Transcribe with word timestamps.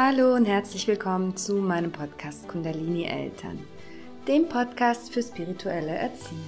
Hallo 0.00 0.36
und 0.36 0.44
herzlich 0.44 0.86
willkommen 0.86 1.36
zu 1.36 1.56
meinem 1.56 1.90
Podcast 1.90 2.46
Kundalini 2.46 3.02
Eltern, 3.02 3.58
dem 4.28 4.48
Podcast 4.48 5.12
für 5.12 5.20
spirituelle 5.24 5.90
Erziehung. 5.90 6.38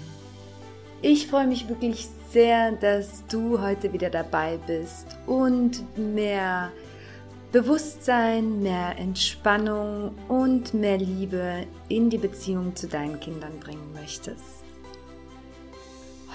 Ich 1.03 1.27
freue 1.27 1.49
mich 1.49 1.69
wirklich 1.69 2.07
sehr, 2.31 2.71
dass 2.71 3.27
du 3.27 3.61
heute 3.61 3.93
wieder 3.93 4.09
dabei 4.09 4.57
bist 4.69 5.17
und 5.27 5.83
mehr 5.99 6.71
Bewusstsein, 7.51 8.63
mehr 8.63 8.97
Entspannung 8.99 10.15
und 10.29 10.73
mehr 10.73 10.99
Liebe 10.99 11.67
in 11.89 12.09
die 12.09 12.19
Beziehung 12.19 12.77
zu 12.77 12.87
deinen 12.87 13.19
Kindern 13.19 13.59
bringen 13.59 13.93
möchtest. 13.93 14.63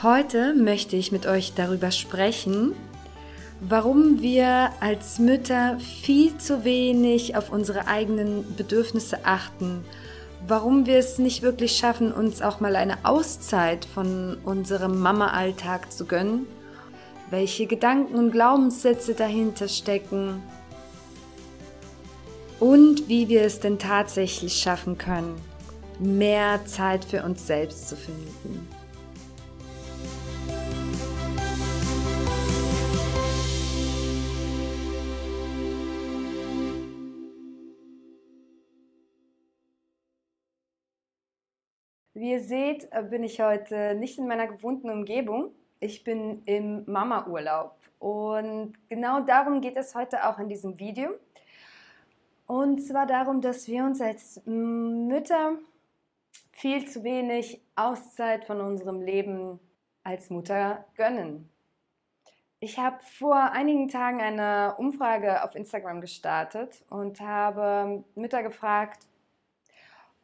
Heute 0.04 0.54
möchte 0.54 0.98
ich 0.98 1.14
mit 1.14 1.28
euch 1.28 1.54
darüber 1.54 1.92
sprechen, 1.92 2.76
warum 3.62 4.22
wir 4.22 4.72
als 4.80 5.20
Mütter 5.20 5.80
viel 5.80 6.38
zu 6.38 6.64
wenig 6.64 7.36
auf 7.36 7.52
unsere 7.52 7.88
eigenen 7.88 8.56
Bedürfnisse 8.56 9.26
achten, 9.26 9.84
warum 10.48 10.86
wir 10.86 10.98
es 10.98 11.18
nicht 11.18 11.42
wirklich 11.42 11.76
schaffen, 11.78 12.12
uns 12.12 12.42
auch 12.42 12.60
mal 12.60 12.76
eine 12.76 13.04
Auszeit 13.04 13.86
von 13.86 14.38
unserem 14.44 15.00
Mama-Alltag 15.00 15.92
zu 15.92 16.06
gönnen, 16.06 16.48
welche 17.30 17.66
Gedanken 17.66 18.16
und 18.16 18.32
Glaubenssätze 18.32 19.16
dahinter 19.16 19.68
stecken 19.68 20.44
und 22.60 23.10
wie 23.10 23.28
wir 23.30 23.42
es 23.44 23.60
denn 23.60 23.80
tatsächlich 23.80 24.54
schaffen 24.54 24.98
können, 24.98 25.36
mehr 26.00 26.66
Zeit 26.66 27.04
für 27.04 27.24
uns 27.24 27.48
selbst 27.48 27.90
zu 27.90 27.96
finden. 27.96 28.75
Wie 42.16 42.32
ihr 42.32 42.40
seht, 42.40 42.88
äh, 42.94 43.04
bin 43.04 43.26
ich 43.26 43.42
heute 43.42 43.94
nicht 43.94 44.18
in 44.18 44.26
meiner 44.26 44.48
gewohnten 44.48 44.90
Umgebung. 44.90 45.52
Ich 45.82 46.06
bin 46.06 46.44
im 46.46 46.86
Mama-Urlaub. 46.90 47.76
Und 48.00 48.74
genau 48.88 49.20
darum 49.20 49.60
geht 49.60 49.76
es 49.76 49.94
heute 49.96 50.26
auch 50.26 50.40
in 50.40 50.48
diesem 50.48 50.80
Video. 50.80 51.10
Und 52.48 52.80
zwar 52.80 53.06
darum, 53.06 53.42
dass 53.42 53.68
wir 53.68 53.84
uns 53.84 54.00
als 54.00 54.42
Mütter 54.46 55.58
viel 56.54 56.88
zu 56.88 57.04
wenig 57.04 57.62
Auszeit 57.76 58.46
von 58.46 58.62
unserem 58.62 59.02
Leben 59.02 59.60
als 60.04 60.30
Mutter 60.30 60.86
gönnen. 60.96 61.50
Ich 62.62 62.80
habe 62.80 62.98
vor 63.04 63.52
einigen 63.52 63.90
Tagen 63.90 64.22
eine 64.22 64.76
Umfrage 64.78 65.44
auf 65.44 65.54
Instagram 65.54 66.00
gestartet 66.00 66.86
und 66.90 67.20
habe 67.20 68.06
Mütter 68.16 68.42
gefragt, 68.42 69.06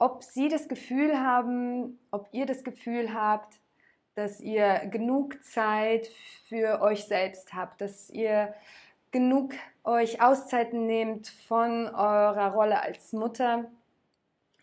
ob 0.01 0.23
Sie 0.23 0.49
das 0.49 0.67
Gefühl 0.67 1.19
haben, 1.19 1.99
ob 2.09 2.27
ihr 2.31 2.47
das 2.47 2.63
Gefühl 2.63 3.13
habt, 3.13 3.59
dass 4.15 4.41
ihr 4.41 4.87
genug 4.87 5.43
Zeit 5.43 6.07
für 6.47 6.81
euch 6.81 7.05
selbst 7.05 7.53
habt, 7.53 7.81
dass 7.81 8.09
ihr 8.09 8.55
genug 9.11 9.53
euch 9.83 10.19
Auszeiten 10.19 10.87
nehmt 10.87 11.27
von 11.27 11.87
eurer 11.87 12.51
Rolle 12.51 12.81
als 12.81 13.13
Mutter 13.13 13.65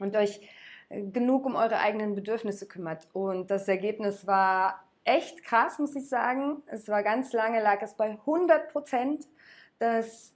und 0.01 0.17
euch 0.17 0.41
äh, 0.89 1.05
genug 1.05 1.47
um 1.47 1.55
eure 1.55 1.79
eigenen 1.79 2.17
Bedürfnisse 2.17 2.67
kümmert. 2.67 3.07
Und 3.13 3.49
das 3.53 3.69
Ergebnis 3.69 4.27
war 4.27 4.83
echt 5.05 5.45
krass, 5.45 5.79
muss 5.79 5.95
ich 5.95 6.09
sagen. 6.09 6.65
Es 6.67 6.89
war 6.89 7.05
ganz 7.05 7.33
lange, 7.33 7.63
lag 7.63 7.81
es 7.81 7.95
bei 7.95 8.11
100 8.11 8.73
Prozent, 8.73 9.29
dass 9.79 10.35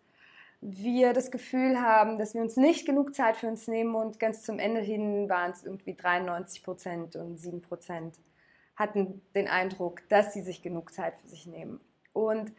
wir 0.63 1.13
das 1.13 1.33
Gefühl 1.33 1.81
haben, 1.81 2.19
dass 2.19 2.35
wir 2.35 2.41
uns 2.41 2.57
nicht 2.57 2.87
genug 2.87 3.15
Zeit 3.15 3.37
für 3.37 3.49
uns 3.49 3.67
nehmen 3.67 3.97
und 3.97 4.21
ganz 4.21 4.43
zum 4.43 4.61
Ende 4.61 4.81
hin 4.81 5.29
waren 5.29 5.51
es 5.51 5.65
irgendwie 5.65 5.95
93 5.95 6.63
Prozent 6.63 7.17
und 7.17 7.39
7 7.39 7.61
Prozent 7.61 8.17
hatten 8.77 9.21
den 9.35 9.49
Eindruck, 9.49 10.09
dass 10.09 10.33
sie 10.33 10.41
sich 10.41 10.63
genug 10.63 10.95
Zeit 10.95 11.15
für 11.21 11.29
sich 11.29 11.47
nehmen. 11.47 11.81
Und 12.13 12.53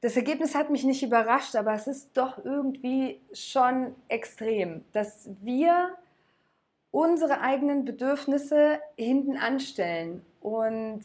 das 0.00 0.16
Ergebnis 0.16 0.54
hat 0.54 0.70
mich 0.70 0.84
nicht 0.84 1.02
überrascht, 1.02 1.56
aber 1.56 1.74
es 1.74 1.86
ist 1.86 2.16
doch 2.16 2.42
irgendwie 2.44 3.20
schon 3.32 3.94
extrem, 4.08 4.84
dass 4.92 5.28
wir 5.42 5.90
unsere 6.92 7.40
eigenen 7.40 7.84
Bedürfnisse 7.84 8.80
hinten 8.96 9.36
anstellen. 9.36 10.24
Und 10.40 11.02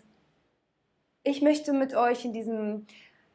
ich 1.24 1.42
möchte 1.42 1.74
mit 1.74 1.96
euch 1.96 2.24
in 2.24 2.34
diesem 2.34 2.86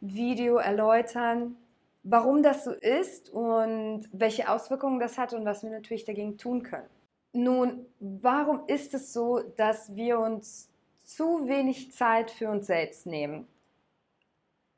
Video 0.00 0.56
erläutern, 0.56 1.56
warum 2.02 2.42
das 2.42 2.64
so 2.64 2.72
ist 2.72 3.30
und 3.30 4.08
welche 4.12 4.48
Auswirkungen 4.48 5.00
das 5.00 5.18
hat 5.18 5.32
und 5.32 5.44
was 5.44 5.62
wir 5.62 5.70
natürlich 5.70 6.04
dagegen 6.04 6.38
tun 6.38 6.62
können. 6.62 6.88
Nun, 7.32 7.86
warum 8.00 8.66
ist 8.66 8.94
es 8.94 9.12
so, 9.12 9.40
dass 9.56 9.94
wir 9.94 10.18
uns 10.18 10.68
zu 11.04 11.46
wenig 11.46 11.92
Zeit 11.92 12.30
für 12.30 12.50
uns 12.50 12.66
selbst 12.66 13.06
nehmen? 13.06 13.46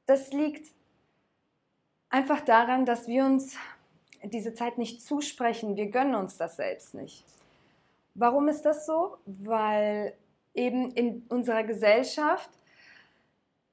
Das 0.07 0.33
liegt 0.33 0.73
einfach 2.11 2.41
daran, 2.41 2.85
dass 2.85 3.07
wir 3.09 3.25
uns 3.25 3.57
diese 4.23 4.55
Zeit 4.55 4.79
nicht 4.79 5.03
zusprechen. 5.03 5.77
Wir 5.77 5.91
gönnen 5.91 6.15
uns 6.15 6.37
das 6.37 6.57
selbst 6.57 6.95
nicht. 6.95 7.25
Warum 8.15 8.49
ist 8.49 8.63
das 8.63 8.85
so? 8.85 9.17
Weil 9.25 10.15
eben 10.55 10.91
in 10.93 11.25
unserer 11.29 11.63
Gesellschaft 11.63 12.51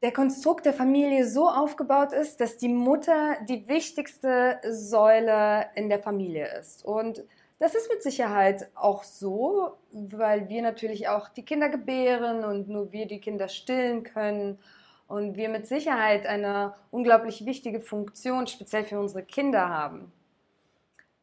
der 0.02 0.14
Konstrukt 0.14 0.66
der 0.66 0.74
Familie 0.74 1.28
so 1.28 1.50
aufgebaut 1.50 2.14
ist, 2.14 2.40
dass 2.40 2.58
die 2.58 2.70
Mutter 2.70 3.36
die 3.48 3.68
wichtigste 3.68 4.60
Säule 4.70 5.68
in 5.76 5.90
der 5.90 6.00
Familie 6.00 6.48
ist. 6.58 6.86
Und 6.86 7.24
das 7.60 7.76
ist 7.76 7.92
mit 7.92 8.02
Sicherheit 8.02 8.70
auch 8.76 9.04
so, 9.04 9.78
weil 9.92 10.48
wir 10.48 10.62
natürlich 10.62 11.10
auch 11.10 11.28
die 11.28 11.44
Kinder 11.44 11.68
gebären 11.68 12.46
und 12.46 12.70
nur 12.70 12.94
wir 12.94 13.06
die 13.06 13.20
Kinder 13.20 13.50
stillen 13.50 14.04
können 14.04 14.60
und 15.08 15.36
wir 15.36 15.50
mit 15.50 15.68
Sicherheit 15.68 16.26
eine 16.26 16.76
unglaublich 16.92 17.46
wichtige 17.46 17.82
Funktion 17.82 18.48
speziell 18.48 18.86
für 18.86 19.00
unsere 19.00 19.24
Kinder 19.24 19.68
haben. 19.68 20.14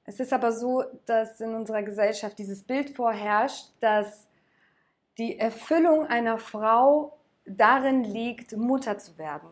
Es 0.04 0.20
ist 0.20 0.32
aber 0.32 0.52
so, 0.52 0.84
dass 1.06 1.40
in 1.40 1.54
unserer 1.54 1.82
Gesellschaft 1.82 2.38
dieses 2.38 2.62
Bild 2.62 2.90
vorherrscht, 2.90 3.70
dass 3.80 4.28
die 5.16 5.38
Erfüllung 5.38 6.06
einer 6.06 6.36
Frau 6.36 7.15
darin 7.46 8.04
liegt, 8.04 8.56
Mutter 8.56 8.98
zu 8.98 9.18
werden. 9.18 9.48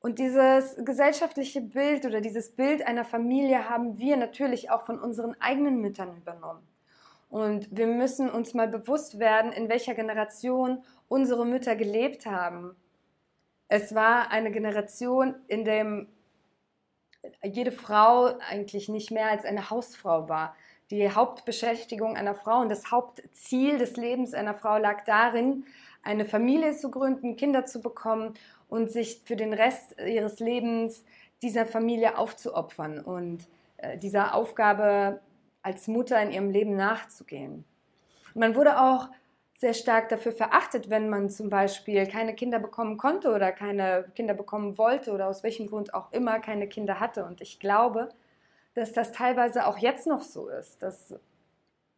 Und 0.00 0.18
dieses 0.18 0.76
gesellschaftliche 0.84 1.62
Bild 1.62 2.04
oder 2.04 2.20
dieses 2.20 2.50
Bild 2.54 2.86
einer 2.86 3.04
Familie 3.04 3.70
haben 3.70 3.98
wir 3.98 4.16
natürlich 4.16 4.70
auch 4.70 4.82
von 4.82 4.98
unseren 4.98 5.34
eigenen 5.40 5.80
Müttern 5.80 6.16
übernommen. 6.16 6.66
Und 7.30 7.74
wir 7.74 7.86
müssen 7.86 8.30
uns 8.30 8.54
mal 8.54 8.68
bewusst 8.68 9.18
werden, 9.18 9.50
in 9.50 9.68
welcher 9.68 9.94
Generation 9.94 10.84
unsere 11.08 11.46
Mütter 11.46 11.74
gelebt 11.74 12.26
haben. 12.26 12.76
Es 13.68 13.94
war 13.94 14.30
eine 14.30 14.52
Generation, 14.52 15.34
in 15.48 15.64
der 15.64 16.06
jede 17.42 17.72
Frau 17.72 18.38
eigentlich 18.50 18.88
nicht 18.88 19.10
mehr 19.10 19.30
als 19.30 19.44
eine 19.44 19.70
Hausfrau 19.70 20.28
war. 20.28 20.54
Die 20.90 21.10
Hauptbeschäftigung 21.10 22.16
einer 22.16 22.34
Frau 22.34 22.60
und 22.60 22.68
das 22.68 22.90
Hauptziel 22.90 23.78
des 23.78 23.96
Lebens 23.96 24.34
einer 24.34 24.54
Frau 24.54 24.76
lag 24.76 25.04
darin, 25.04 25.64
eine 26.04 26.24
Familie 26.24 26.76
zu 26.76 26.90
gründen, 26.90 27.36
Kinder 27.36 27.64
zu 27.64 27.80
bekommen 27.80 28.34
und 28.68 28.90
sich 28.90 29.22
für 29.24 29.36
den 29.36 29.52
Rest 29.52 29.96
ihres 30.00 30.38
Lebens 30.38 31.04
dieser 31.42 31.66
Familie 31.66 32.18
aufzuopfern 32.18 33.00
und 33.00 33.48
äh, 33.78 33.98
dieser 33.98 34.34
Aufgabe 34.34 35.20
als 35.62 35.88
Mutter 35.88 36.20
in 36.22 36.30
ihrem 36.30 36.50
Leben 36.50 36.76
nachzugehen. 36.76 37.64
Man 38.34 38.54
wurde 38.54 38.80
auch 38.80 39.08
sehr 39.58 39.74
stark 39.74 40.08
dafür 40.08 40.32
verachtet, 40.32 40.90
wenn 40.90 41.08
man 41.08 41.30
zum 41.30 41.48
Beispiel 41.48 42.06
keine 42.06 42.34
Kinder 42.34 42.58
bekommen 42.58 42.98
konnte 42.98 43.32
oder 43.32 43.52
keine 43.52 44.04
Kinder 44.14 44.34
bekommen 44.34 44.76
wollte 44.76 45.12
oder 45.12 45.28
aus 45.28 45.42
welchem 45.42 45.68
Grund 45.68 45.94
auch 45.94 46.12
immer 46.12 46.40
keine 46.40 46.68
Kinder 46.68 47.00
hatte. 47.00 47.24
Und 47.24 47.40
ich 47.40 47.60
glaube, 47.60 48.10
dass 48.74 48.92
das 48.92 49.12
teilweise 49.12 49.66
auch 49.66 49.78
jetzt 49.78 50.06
noch 50.06 50.22
so 50.22 50.48
ist, 50.48 50.82
dass 50.82 51.14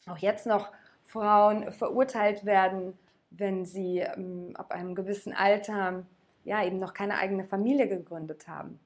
auch 0.07 0.19
jetzt 0.19 0.47
noch 0.47 0.71
Frauen 1.05 1.73
verurteilt 1.73 2.45
werden 2.45 2.97
wenn 3.31 3.65
sie 3.65 3.99
ähm, 3.99 4.53
ab 4.55 4.73
einem 4.73 4.95
gewissen 4.95 5.33
Alter 5.33 6.05
ja 6.45 6.65
eben 6.65 6.79
noch 6.79 6.95
keine 6.95 7.19
eigene 7.19 7.45
Familie 7.45 7.89
gegründet 7.89 8.49
haben. 8.49 8.79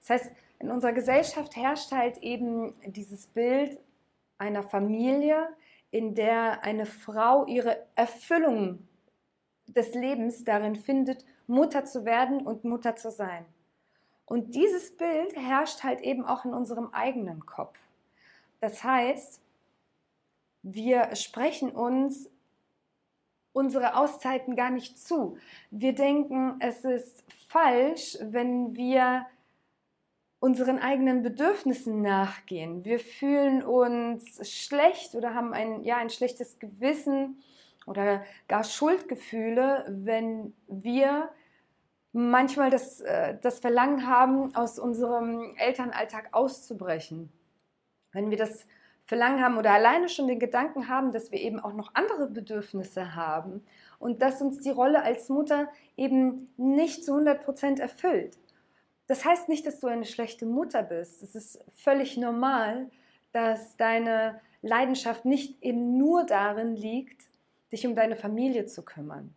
Das 0.00 0.10
heißt, 0.10 0.32
in 0.58 0.70
unserer 0.70 0.92
Gesellschaft 0.92 1.56
herrscht 1.56 1.92
halt 1.92 2.18
eben 2.18 2.74
dieses 2.84 3.26
Bild 3.26 3.78
einer 4.38 4.62
Familie, 4.62 5.48
in 5.90 6.14
der 6.14 6.62
eine 6.62 6.86
Frau 6.86 7.46
ihre 7.46 7.86
Erfüllung 7.94 8.86
des 9.66 9.94
Lebens 9.94 10.44
darin 10.44 10.76
findet, 10.76 11.24
Mutter 11.46 11.84
zu 11.84 12.04
werden 12.04 12.46
und 12.46 12.64
Mutter 12.64 12.96
zu 12.96 13.10
sein. 13.10 13.44
Und 14.24 14.54
dieses 14.54 14.96
Bild 14.96 15.36
herrscht 15.36 15.84
halt 15.84 16.00
eben 16.00 16.24
auch 16.24 16.44
in 16.44 16.52
unserem 16.52 16.88
eigenen 16.92 17.46
Kopf. 17.46 17.78
Das 18.60 18.82
heißt, 18.82 19.40
wir 20.62 21.14
sprechen 21.14 21.70
uns 21.70 22.28
unsere 23.56 23.96
Auszeiten 23.96 24.54
gar 24.54 24.70
nicht 24.70 24.98
zu. 24.98 25.38
Wir 25.70 25.94
denken, 25.94 26.56
es 26.60 26.84
ist 26.84 27.24
falsch, 27.48 28.18
wenn 28.20 28.76
wir 28.76 29.24
unseren 30.40 30.78
eigenen 30.78 31.22
Bedürfnissen 31.22 32.02
nachgehen. 32.02 32.84
Wir 32.84 32.98
fühlen 33.00 33.62
uns 33.62 34.46
schlecht 34.46 35.14
oder 35.14 35.34
haben 35.34 35.54
ein, 35.54 35.82
ja, 35.84 35.96
ein 35.96 36.10
schlechtes 36.10 36.58
Gewissen 36.58 37.42
oder 37.86 38.22
gar 38.46 38.62
Schuldgefühle, 38.62 39.86
wenn 39.88 40.52
wir 40.68 41.30
manchmal 42.12 42.68
das, 42.68 43.00
äh, 43.00 43.38
das 43.40 43.60
Verlangen 43.60 44.06
haben, 44.06 44.54
aus 44.54 44.78
unserem 44.78 45.54
Elternalltag 45.56 46.28
auszubrechen. 46.32 47.32
Wenn 48.12 48.30
wir 48.30 48.36
das 48.36 48.66
Verlangen 49.06 49.42
haben 49.42 49.56
oder 49.56 49.72
alleine 49.72 50.08
schon 50.08 50.26
den 50.26 50.40
Gedanken 50.40 50.88
haben, 50.88 51.12
dass 51.12 51.30
wir 51.30 51.40
eben 51.40 51.60
auch 51.60 51.72
noch 51.72 51.90
andere 51.94 52.26
Bedürfnisse 52.26 53.14
haben 53.14 53.64
und 53.98 54.20
dass 54.20 54.42
uns 54.42 54.58
die 54.58 54.70
Rolle 54.70 55.02
als 55.02 55.28
Mutter 55.28 55.68
eben 55.96 56.52
nicht 56.56 57.04
zu 57.04 57.12
100 57.12 57.44
Prozent 57.44 57.80
erfüllt. 57.80 58.36
Das 59.06 59.24
heißt 59.24 59.48
nicht, 59.48 59.64
dass 59.64 59.78
du 59.78 59.86
eine 59.86 60.04
schlechte 60.04 60.44
Mutter 60.44 60.82
bist. 60.82 61.22
Es 61.22 61.36
ist 61.36 61.64
völlig 61.76 62.16
normal, 62.16 62.90
dass 63.30 63.76
deine 63.76 64.40
Leidenschaft 64.62 65.24
nicht 65.24 65.62
eben 65.62 65.96
nur 65.96 66.24
darin 66.24 66.74
liegt, 66.74 67.28
dich 67.72 67.86
um 67.86 67.94
deine 67.94 68.16
Familie 68.16 68.66
zu 68.66 68.84
kümmern. 68.84 69.34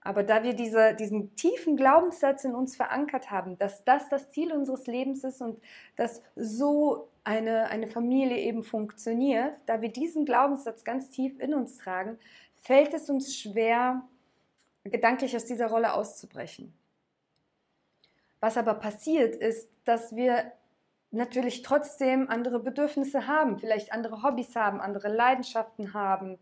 Aber 0.00 0.22
da 0.22 0.42
wir 0.42 0.54
diese, 0.54 0.94
diesen 0.94 1.34
tiefen 1.34 1.76
Glaubenssatz 1.76 2.44
in 2.44 2.54
uns 2.54 2.76
verankert 2.76 3.30
haben, 3.30 3.58
dass 3.58 3.84
das 3.84 4.08
das 4.08 4.30
Ziel 4.30 4.52
unseres 4.52 4.86
Lebens 4.86 5.24
ist 5.24 5.40
und 5.40 5.60
dass 5.96 6.22
so 6.36 7.08
eine, 7.26 7.68
eine 7.70 7.88
Familie 7.88 8.38
eben 8.38 8.62
funktioniert, 8.62 9.58
da 9.66 9.82
wir 9.82 9.88
diesen 9.88 10.24
Glaubenssatz 10.24 10.84
ganz 10.84 11.10
tief 11.10 11.40
in 11.40 11.54
uns 11.54 11.76
tragen, 11.76 12.18
fällt 12.62 12.94
es 12.94 13.10
uns 13.10 13.36
schwer, 13.36 14.02
gedanklich 14.84 15.34
aus 15.34 15.44
dieser 15.44 15.66
Rolle 15.66 15.94
auszubrechen. 15.94 16.72
Was 18.38 18.56
aber 18.56 18.74
passiert 18.74 19.34
ist, 19.34 19.68
dass 19.84 20.14
wir 20.14 20.52
natürlich 21.10 21.62
trotzdem 21.62 22.30
andere 22.30 22.60
Bedürfnisse 22.60 23.26
haben, 23.26 23.58
vielleicht 23.58 23.92
andere 23.92 24.22
Hobbys 24.22 24.54
haben, 24.54 24.80
andere 24.80 25.08
Leidenschaften 25.08 25.94
haben. 25.94 26.38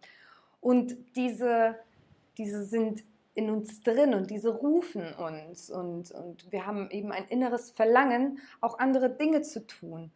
Und 0.60 0.96
diese, 1.16 1.76
diese 2.36 2.62
sind 2.62 3.04
in 3.32 3.48
uns 3.48 3.80
drin 3.80 4.12
und 4.12 4.30
diese 4.30 4.50
rufen 4.50 5.14
uns. 5.14 5.70
Und, 5.70 6.10
und 6.10 6.52
wir 6.52 6.66
haben 6.66 6.90
eben 6.90 7.10
ein 7.10 7.26
inneres 7.28 7.70
Verlangen, 7.70 8.38
auch 8.60 8.78
andere 8.78 9.08
Dinge 9.08 9.40
zu 9.40 9.66
tun. 9.66 10.12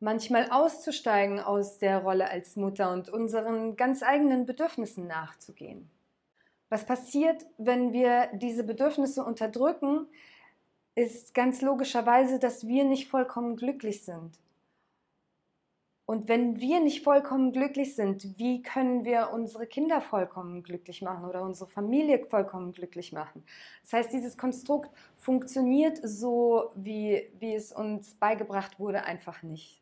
Manchmal 0.00 0.50
auszusteigen 0.50 1.40
aus 1.40 1.78
der 1.78 1.98
Rolle 1.98 2.30
als 2.30 2.56
Mutter 2.56 2.90
und 2.90 3.10
unseren 3.10 3.76
ganz 3.76 4.02
eigenen 4.02 4.46
Bedürfnissen 4.46 5.06
nachzugehen. 5.06 5.90
Was 6.70 6.86
passiert, 6.86 7.44
wenn 7.58 7.92
wir 7.92 8.30
diese 8.32 8.64
Bedürfnisse 8.64 9.22
unterdrücken, 9.22 10.06
ist 10.94 11.34
ganz 11.34 11.60
logischerweise, 11.60 12.38
dass 12.38 12.66
wir 12.66 12.84
nicht 12.84 13.08
vollkommen 13.08 13.56
glücklich 13.56 14.04
sind. 14.04 14.38
Und 16.06 16.28
wenn 16.28 16.58
wir 16.58 16.80
nicht 16.80 17.04
vollkommen 17.04 17.52
glücklich 17.52 17.94
sind, 17.94 18.36
wie 18.36 18.62
können 18.62 19.04
wir 19.04 19.30
unsere 19.32 19.66
Kinder 19.66 20.00
vollkommen 20.00 20.64
glücklich 20.64 21.02
machen 21.02 21.24
oder 21.24 21.42
unsere 21.42 21.70
Familie 21.70 22.26
vollkommen 22.26 22.72
glücklich 22.72 23.12
machen? 23.12 23.44
Das 23.82 23.92
heißt, 23.92 24.12
dieses 24.12 24.36
Konstrukt 24.36 24.90
funktioniert 25.16 26.00
so, 26.02 26.72
wie, 26.74 27.30
wie 27.38 27.54
es 27.54 27.70
uns 27.70 28.14
beigebracht 28.14 28.80
wurde, 28.80 29.04
einfach 29.04 29.44
nicht. 29.44 29.79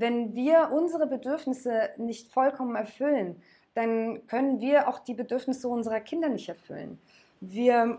Wenn 0.00 0.34
wir 0.34 0.70
unsere 0.72 1.06
Bedürfnisse 1.06 1.90
nicht 1.96 2.32
vollkommen 2.32 2.76
erfüllen, 2.76 3.42
dann 3.74 4.26
können 4.26 4.60
wir 4.60 4.88
auch 4.88 5.00
die 5.00 5.14
Bedürfnisse 5.14 5.68
unserer 5.68 6.00
Kinder 6.00 6.28
nicht 6.28 6.48
erfüllen. 6.48 6.98
Wir 7.40 7.98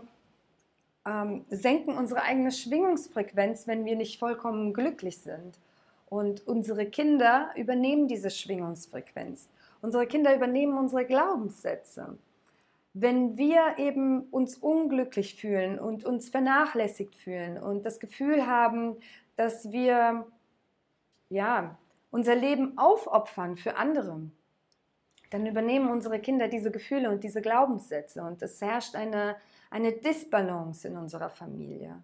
ähm, 1.06 1.44
senken 1.50 1.96
unsere 1.96 2.22
eigene 2.22 2.52
Schwingungsfrequenz, 2.52 3.66
wenn 3.66 3.84
wir 3.84 3.96
nicht 3.96 4.18
vollkommen 4.18 4.72
glücklich 4.72 5.18
sind. 5.18 5.58
Und 6.08 6.46
unsere 6.46 6.86
Kinder 6.86 7.50
übernehmen 7.56 8.08
diese 8.08 8.30
Schwingungsfrequenz. 8.30 9.48
Unsere 9.82 10.06
Kinder 10.06 10.34
übernehmen 10.34 10.76
unsere 10.78 11.04
Glaubenssätze. 11.04 12.18
Wenn 12.92 13.36
wir 13.36 13.78
eben 13.78 14.22
uns 14.30 14.56
unglücklich 14.56 15.36
fühlen 15.36 15.78
und 15.78 16.04
uns 16.04 16.28
vernachlässigt 16.28 17.14
fühlen 17.14 17.58
und 17.58 17.84
das 17.84 18.00
Gefühl 18.00 18.46
haben, 18.46 18.96
dass 19.36 19.70
wir 19.70 20.26
ja, 21.30 21.78
unser 22.10 22.34
Leben 22.34 22.76
aufopfern 22.78 23.56
für 23.56 23.76
andere, 23.76 24.20
dann 25.30 25.46
übernehmen 25.46 25.90
unsere 25.90 26.18
Kinder 26.18 26.48
diese 26.48 26.70
Gefühle 26.70 27.10
und 27.10 27.22
diese 27.22 27.40
Glaubenssätze 27.40 28.22
und 28.22 28.42
es 28.42 28.60
herrscht 28.60 28.96
eine 28.96 29.36
eine 29.70 29.92
Disbalance 29.92 30.88
in 30.88 30.96
unserer 30.96 31.30
Familie. 31.30 32.02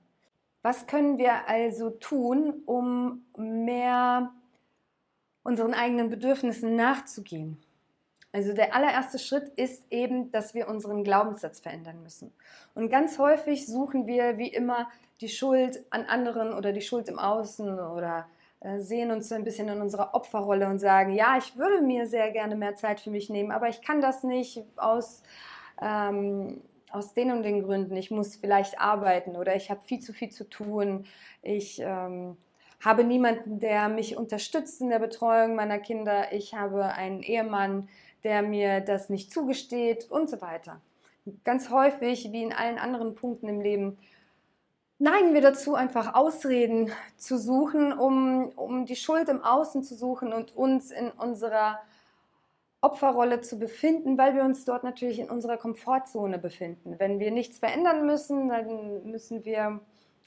Was 0.62 0.86
können 0.86 1.18
wir 1.18 1.48
also 1.48 1.90
tun, 1.90 2.62
um 2.64 3.24
mehr 3.36 4.32
unseren 5.42 5.74
eigenen 5.74 6.08
Bedürfnissen 6.08 6.74
nachzugehen? 6.76 7.60
Also 8.32 8.52
der 8.52 8.74
allererste 8.74 9.18
Schritt 9.18 9.48
ist 9.56 9.90
eben, 9.90 10.30
dass 10.30 10.54
wir 10.54 10.68
unseren 10.68 11.04
Glaubenssatz 11.04 11.60
verändern 11.60 12.02
müssen. 12.02 12.32
Und 12.74 12.90
ganz 12.90 13.18
häufig 13.18 13.66
suchen 13.66 14.06
wir 14.06 14.38
wie 14.38 14.48
immer 14.48 14.88
die 15.20 15.28
Schuld 15.28 15.84
an 15.90 16.04
anderen 16.04 16.52
oder 16.52 16.72
die 16.72 16.82
Schuld 16.82 17.08
im 17.08 17.18
Außen 17.18 17.78
oder 17.78 18.28
sehen 18.78 19.10
uns 19.10 19.28
so 19.28 19.34
ein 19.34 19.44
bisschen 19.44 19.68
in 19.68 19.80
unserer 19.80 20.14
Opferrolle 20.14 20.68
und 20.68 20.78
sagen, 20.78 21.12
ja, 21.12 21.36
ich 21.38 21.56
würde 21.56 21.82
mir 21.82 22.06
sehr 22.06 22.30
gerne 22.30 22.56
mehr 22.56 22.74
Zeit 22.74 23.00
für 23.00 23.10
mich 23.10 23.30
nehmen, 23.30 23.52
aber 23.52 23.68
ich 23.68 23.82
kann 23.82 24.00
das 24.00 24.22
nicht 24.24 24.64
aus 24.76 25.22
ähm, 25.80 26.62
aus 26.90 27.14
den 27.14 27.30
und 27.30 27.42
den 27.42 27.62
Gründen, 27.62 27.96
ich 27.96 28.10
muss 28.10 28.36
vielleicht 28.36 28.80
arbeiten 28.80 29.36
oder 29.36 29.54
ich 29.54 29.70
habe 29.70 29.82
viel 29.82 30.00
zu 30.00 30.12
viel 30.12 30.30
zu 30.30 30.48
tun, 30.48 31.04
ich 31.42 31.80
ähm, 31.80 32.36
habe 32.84 33.04
niemanden, 33.04 33.60
der 33.60 33.88
mich 33.88 34.16
unterstützt 34.16 34.80
in 34.80 34.90
der 34.90 34.98
Betreuung 34.98 35.54
meiner 35.54 35.78
Kinder, 35.78 36.32
ich 36.32 36.54
habe 36.54 36.84
einen 36.84 37.22
Ehemann, 37.22 37.88
der 38.24 38.42
mir 38.42 38.80
das 38.80 39.10
nicht 39.10 39.32
zugesteht 39.32 40.10
und 40.10 40.30
so 40.30 40.40
weiter. 40.40 40.80
Ganz 41.44 41.70
häufig, 41.70 42.32
wie 42.32 42.42
in 42.42 42.52
allen 42.52 42.78
anderen 42.78 43.14
Punkten 43.14 43.48
im 43.48 43.60
Leben, 43.60 43.98
neigen 44.98 45.34
wir 45.34 45.40
dazu, 45.40 45.74
einfach 45.74 46.14
Ausreden 46.14 46.90
zu 47.16 47.38
suchen, 47.38 47.92
um, 47.92 48.48
um 48.56 48.86
die 48.86 48.96
Schuld 48.96 49.28
im 49.28 49.42
Außen 49.42 49.82
zu 49.82 49.94
suchen 49.94 50.32
und 50.32 50.56
uns 50.56 50.90
in 50.90 51.10
unserer 51.10 51.80
Opferrolle 52.80 53.40
zu 53.40 53.58
befinden, 53.58 54.16
weil 54.18 54.34
wir 54.34 54.44
uns 54.44 54.64
dort 54.64 54.84
natürlich 54.84 55.18
in 55.18 55.30
unserer 55.30 55.56
Komfortzone 55.56 56.38
befinden. 56.38 56.96
Wenn 56.98 57.18
wir 57.18 57.30
nichts 57.30 57.58
verändern 57.58 58.06
müssen, 58.06 58.48
dann 58.48 59.10
müssen 59.10 59.44
wir 59.44 59.80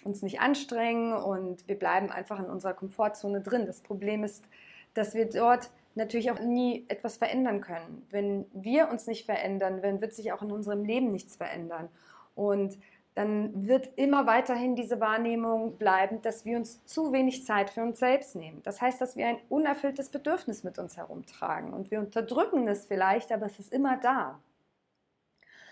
uns 0.04 0.22
nicht 0.22 0.40
anstrengen 0.40 1.14
und 1.14 1.68
wir 1.68 1.78
bleiben 1.78 2.10
einfach 2.10 2.40
in 2.40 2.46
unserer 2.46 2.74
Komfortzone 2.74 3.42
drin. 3.42 3.66
Das 3.66 3.82
Problem 3.82 4.24
ist, 4.24 4.46
dass 4.94 5.14
wir 5.14 5.26
dort 5.26 5.70
natürlich 5.96 6.32
auch 6.32 6.40
nie 6.40 6.86
etwas 6.88 7.18
verändern 7.18 7.62
können. 7.62 8.06
Wenn 8.10 8.46
wir 8.54 8.90
uns 8.90 9.08
nicht 9.08 9.26
verändern, 9.26 9.82
dann 9.82 10.02
wird 10.02 10.14
sich 10.14 10.32
auch 10.32 10.42
in 10.42 10.52
unserem 10.52 10.84
Leben 10.84 11.12
nichts 11.12 11.36
verändern. 11.36 11.90
Und 12.36 12.78
dann 13.20 13.68
wird 13.68 13.90
immer 13.98 14.28
weiterhin 14.28 14.78
diese 14.78 15.02
Wahrnehmung 15.02 15.78
bleiben, 15.78 16.22
dass 16.22 16.46
wir 16.46 16.56
uns 16.56 16.86
zu 16.86 17.12
wenig 17.12 17.44
Zeit 17.44 17.70
für 17.70 17.82
uns 17.82 18.00
selbst 18.00 18.34
nehmen. 18.38 18.64
Das 18.64 18.80
heißt, 18.80 19.02
dass 19.02 19.18
wir 19.18 19.28
ein 19.28 19.40
unerfülltes 19.50 20.08
Bedürfnis 20.08 20.64
mit 20.64 20.80
uns 20.80 20.96
herumtragen 20.96 21.74
und 21.74 21.92
wir 21.92 22.00
unterdrücken 22.00 22.66
es 22.70 22.86
vielleicht, 22.86 23.34
aber 23.34 23.48
es 23.48 23.60
ist 23.60 23.74
immer 23.74 23.98
da. 23.98 24.40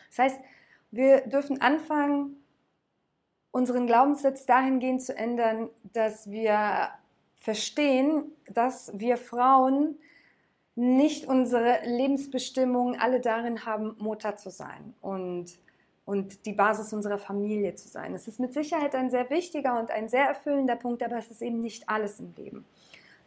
Das 0.09 0.19
heißt, 0.19 0.41
wir 0.91 1.21
dürfen 1.21 1.61
anfangen, 1.61 2.35
unseren 3.51 3.87
Glaubenssatz 3.87 4.45
dahingehend 4.45 5.01
zu 5.01 5.15
ändern, 5.15 5.69
dass 5.93 6.29
wir 6.29 6.89
verstehen, 7.37 8.25
dass 8.49 8.91
wir 8.99 9.15
Frauen 9.15 9.97
nicht 10.75 11.25
unsere 11.27 11.79
Lebensbestimmung 11.85 12.99
alle 12.99 13.21
darin 13.21 13.65
haben, 13.65 13.95
Mutter 13.99 14.35
zu 14.35 14.49
sein 14.49 14.93
und 14.99 15.57
und 16.07 16.45
die 16.45 16.53
Basis 16.53 16.93
unserer 16.93 17.17
Familie 17.17 17.75
zu 17.75 17.89
sein. 17.89 18.15
Es 18.15 18.29
ist 18.29 18.39
mit 18.39 18.53
Sicherheit 18.53 18.95
ein 18.95 19.09
sehr 19.09 19.29
wichtiger 19.29 19.77
und 19.77 19.91
ein 19.91 20.07
sehr 20.07 20.25
erfüllender 20.25 20.77
Punkt, 20.77 21.03
aber 21.03 21.17
es 21.17 21.29
ist 21.29 21.41
eben 21.41 21.59
nicht 21.59 21.89
alles 21.89 22.21
im 22.21 22.33
Leben. 22.37 22.65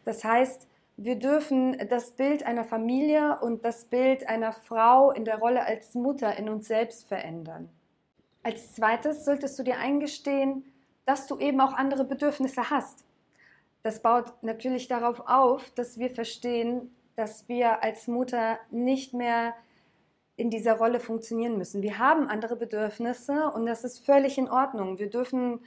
Das 0.07 0.25
heißt, 0.25 0.67
wir 0.97 1.17
dürfen 1.17 1.77
das 1.91 2.13
Bild 2.13 2.47
einer 2.47 2.65
Familie 2.65 3.39
und 3.43 3.67
das 3.67 3.85
Bild 3.85 4.27
einer 4.27 4.53
Frau 4.53 5.11
in 5.11 5.27
der 5.27 5.39
Rolle 5.39 5.67
als 5.67 5.95
Mutter 5.95 6.39
in 6.39 6.49
uns 6.49 6.69
selbst 6.69 7.07
verändern. 7.07 7.69
Als 8.43 8.75
zweites 8.75 9.27
solltest 9.27 9.59
du 9.59 9.63
dir 9.63 9.77
eingestehen, 9.77 10.65
dass 11.05 11.27
du 11.27 11.39
eben 11.39 11.61
auch 11.61 11.75
andere 11.75 12.05
Bedürfnisse 12.05 12.71
hast. 12.71 13.05
Das 13.83 14.01
baut 14.01 14.33
natürlich 14.43 14.89
darauf 14.89 15.21
auf, 15.27 15.71
dass 15.73 15.99
wir 15.99 16.09
verstehen, 16.09 16.95
dass 17.15 17.47
wir 17.47 17.83
als 17.83 18.07
Mutter 18.07 18.59
nicht 18.71 19.13
mehr 19.13 19.55
in 20.41 20.51
dieser 20.51 20.79
Rolle 20.79 21.01
funktionieren 21.01 21.59
müssen. 21.59 21.83
Wir 21.83 21.99
haben 21.99 22.27
andere 22.29 22.57
Bedürfnisse 22.57 23.51
und 23.51 23.67
das 23.67 23.85
ist 23.85 24.05
völlig 24.05 24.39
in 24.39 24.49
Ordnung. 24.49 24.99
Wir 24.99 25.11
dürfen 25.11 25.61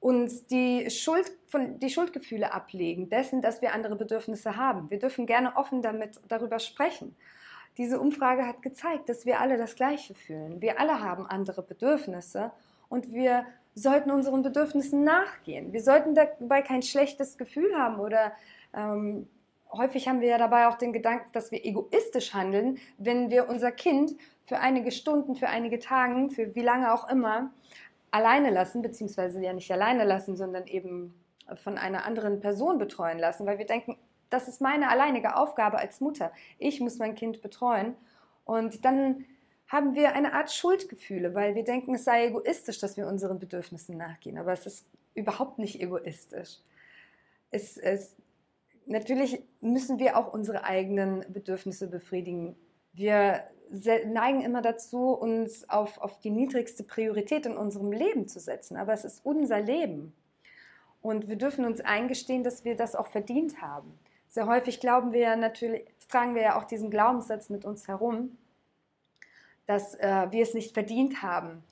uns 0.00 0.46
die, 0.46 0.90
Schuld 0.90 1.30
von, 1.46 1.78
die 1.78 1.90
Schuldgefühle 1.90 2.52
ablegen, 2.52 3.10
dessen, 3.10 3.42
dass 3.42 3.60
wir 3.60 3.74
andere 3.74 3.96
Bedürfnisse 3.96 4.56
haben. 4.56 4.90
Wir 4.90 4.98
dürfen 4.98 5.26
gerne 5.26 5.56
offen 5.56 5.82
damit, 5.82 6.20
darüber 6.28 6.58
sprechen. 6.58 7.14
Diese 7.76 8.00
Umfrage 8.00 8.46
hat 8.46 8.62
gezeigt, 8.62 9.08
dass 9.08 9.26
wir 9.26 9.40
alle 9.40 9.58
das 9.58 9.74
Gleiche 9.76 10.14
fühlen. 10.14 10.62
Wir 10.62 10.80
alle 10.80 11.00
haben 11.00 11.26
andere 11.26 11.62
Bedürfnisse 11.62 12.50
und 12.88 13.12
wir 13.12 13.44
sollten 13.74 14.10
unseren 14.10 14.42
Bedürfnissen 14.42 15.04
nachgehen. 15.04 15.72
Wir 15.72 15.82
sollten 15.82 16.14
dabei 16.14 16.62
kein 16.62 16.82
schlechtes 16.82 17.36
Gefühl 17.36 17.76
haben 17.76 18.00
oder 18.00 18.32
ähm, 18.74 19.28
häufig 19.72 20.08
haben 20.08 20.20
wir 20.20 20.28
ja 20.28 20.38
dabei 20.38 20.68
auch 20.68 20.76
den 20.76 20.92
Gedanken, 20.92 21.30
dass 21.32 21.50
wir 21.50 21.64
egoistisch 21.64 22.34
handeln, 22.34 22.78
wenn 22.98 23.30
wir 23.30 23.48
unser 23.48 23.72
Kind 23.72 24.16
für 24.46 24.58
einige 24.58 24.90
Stunden, 24.90 25.36
für 25.36 25.48
einige 25.48 25.78
Tage, 25.78 26.30
für 26.30 26.54
wie 26.54 26.62
lange 26.62 26.92
auch 26.92 27.08
immer, 27.10 27.52
alleine 28.10 28.50
lassen, 28.50 28.82
beziehungsweise 28.82 29.42
ja 29.42 29.52
nicht 29.52 29.70
alleine 29.70 30.04
lassen, 30.04 30.36
sondern 30.36 30.66
eben 30.66 31.14
von 31.62 31.78
einer 31.78 32.04
anderen 32.04 32.40
Person 32.40 32.78
betreuen 32.78 33.18
lassen, 33.18 33.46
weil 33.46 33.58
wir 33.58 33.66
denken, 33.66 33.96
das 34.30 34.48
ist 34.48 34.60
meine 34.60 34.90
alleinige 34.90 35.36
Aufgabe 35.36 35.78
als 35.78 36.00
Mutter. 36.00 36.32
Ich 36.58 36.80
muss 36.80 36.98
mein 36.98 37.14
Kind 37.14 37.40
betreuen. 37.40 37.94
Und 38.44 38.84
dann 38.84 39.24
haben 39.68 39.94
wir 39.94 40.14
eine 40.14 40.32
Art 40.32 40.50
Schuldgefühle, 40.50 41.34
weil 41.34 41.54
wir 41.54 41.64
denken, 41.64 41.94
es 41.94 42.04
sei 42.04 42.26
egoistisch, 42.26 42.78
dass 42.78 42.96
wir 42.96 43.06
unseren 43.06 43.38
Bedürfnissen 43.38 43.96
nachgehen. 43.96 44.38
Aber 44.38 44.52
es 44.52 44.66
ist 44.66 44.86
überhaupt 45.14 45.58
nicht 45.58 45.80
egoistisch. 45.80 46.58
Es, 47.50 47.76
es, 47.76 48.16
natürlich 48.88 49.42
müssen 49.60 49.98
wir 49.98 50.16
auch 50.16 50.32
unsere 50.32 50.64
eigenen 50.64 51.24
Bedürfnisse 51.32 51.88
befriedigen. 51.88 52.56
Wir 52.92 53.44
neigen 54.06 54.40
immer 54.40 54.62
dazu, 54.62 55.12
uns 55.12 55.68
auf, 55.68 55.98
auf 55.98 56.18
die 56.20 56.30
niedrigste 56.30 56.84
Priorität 56.84 57.46
in 57.46 57.56
unserem 57.56 57.92
Leben 57.92 58.28
zu 58.28 58.40
setzen. 58.40 58.76
Aber 58.76 58.92
es 58.92 59.04
ist 59.04 59.24
unser 59.24 59.60
Leben. 59.60 60.14
Und 61.00 61.28
wir 61.28 61.36
dürfen 61.36 61.64
uns 61.64 61.80
eingestehen, 61.80 62.42
dass 62.42 62.64
wir 62.64 62.76
das 62.76 62.96
auch 62.96 63.06
verdient 63.06 63.60
haben. 63.60 63.98
Sehr 64.28 64.46
häufig 64.46 64.80
glauben 64.80 65.12
wir 65.12 65.36
natürlich, 65.36 65.84
tragen 66.08 66.34
wir 66.34 66.42
ja 66.42 66.58
auch 66.58 66.64
diesen 66.64 66.90
Glaubenssatz 66.90 67.50
mit 67.50 67.64
uns 67.64 67.88
herum, 67.88 68.36
dass 69.66 69.94
äh, 69.94 70.26
wir 70.30 70.42
es 70.42 70.54
nicht 70.54 70.74
verdient 70.74 71.22
haben, 71.22 71.62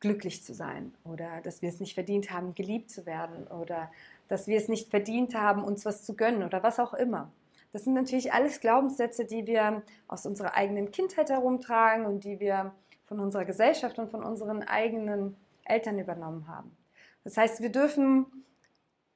glücklich 0.00 0.44
zu 0.44 0.54
sein 0.54 0.94
oder 1.04 1.40
dass 1.42 1.62
wir 1.62 1.68
es 1.68 1.80
nicht 1.80 1.94
verdient 1.94 2.30
haben, 2.30 2.54
geliebt 2.54 2.90
zu 2.90 3.06
werden 3.06 3.46
oder 3.48 3.90
dass 4.28 4.46
wir 4.46 4.56
es 4.56 4.68
nicht 4.68 4.90
verdient 4.90 5.34
haben, 5.34 5.62
uns 5.62 5.84
was 5.84 6.04
zu 6.04 6.16
gönnen 6.16 6.42
oder 6.42 6.62
was 6.62 6.78
auch 6.78 6.94
immer. 6.94 7.30
Das 7.72 7.84
sind 7.84 7.94
natürlich 7.94 8.32
alles 8.32 8.60
Glaubenssätze, 8.60 9.24
die 9.24 9.46
wir 9.46 9.82
aus 10.08 10.26
unserer 10.26 10.54
eigenen 10.54 10.90
Kindheit 10.90 11.30
herumtragen 11.30 12.06
und 12.06 12.24
die 12.24 12.40
wir 12.40 12.72
von 13.04 13.20
unserer 13.20 13.44
Gesellschaft 13.44 13.98
und 13.98 14.10
von 14.10 14.22
unseren 14.22 14.62
eigenen 14.62 15.36
Eltern 15.64 15.98
übernommen 15.98 16.48
haben. 16.48 16.76
Das 17.24 17.36
heißt, 17.36 17.60
wir 17.60 17.70
dürfen 17.70 18.26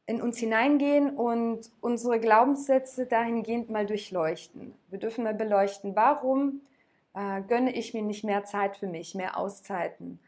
in 0.06 0.20
uns 0.20 0.38
hineingehen 0.38 1.16
und 1.16 1.70
unsere 1.80 2.18
Glaubenssätze 2.18 3.06
dahingehend 3.06 3.70
mal 3.70 3.86
durchleuchten. 3.86 4.74
Wir 4.88 4.98
dürfen 4.98 5.24
mal 5.24 5.34
beleuchten, 5.34 5.94
warum 5.94 6.62
äh, 7.14 7.42
gönne 7.42 7.72
ich 7.72 7.94
mir 7.94 8.02
nicht 8.02 8.24
mehr 8.24 8.44
Zeit 8.44 8.76
für 8.76 8.88
mich, 8.88 9.14
mehr 9.14 9.38
Auszeiten? 9.38 10.18